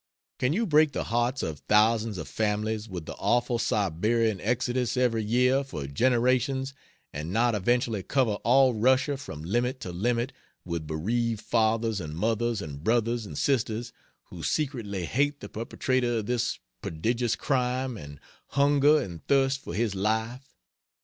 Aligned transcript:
Can 0.39 0.51
you 0.51 0.65
break 0.65 0.93
the 0.93 1.03
hearts 1.03 1.43
of 1.43 1.59
thousands 1.69 2.17
of 2.17 2.27
families 2.27 2.89
with 2.89 3.05
the 3.05 3.13
awful 3.17 3.59
Siberian 3.59 4.41
exodus 4.41 4.97
every 4.97 5.23
year 5.23 5.63
for 5.63 5.85
generations 5.85 6.73
and 7.13 7.31
not 7.31 7.53
eventually 7.53 8.01
cover 8.01 8.31
all 8.43 8.73
Russia 8.73 9.15
from 9.15 9.43
limit 9.43 9.79
to 9.81 9.91
limit 9.91 10.33
with 10.65 10.87
bereaved 10.87 11.41
fathers 11.41 12.01
and 12.01 12.15
mothers 12.17 12.63
and 12.63 12.83
brothers 12.83 13.27
and 13.27 13.37
sisters 13.37 13.93
who 14.31 14.41
secretly 14.41 15.05
hate 15.05 15.39
the 15.39 15.49
perpetrator 15.49 16.17
of 16.17 16.25
this 16.25 16.57
prodigious 16.81 17.35
crime 17.35 17.95
and 17.95 18.19
hunger 18.47 18.99
and 18.99 19.23
thirst 19.27 19.61
for 19.63 19.75
his 19.75 19.93
life? 19.93 20.55